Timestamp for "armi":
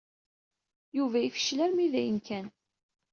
1.65-1.87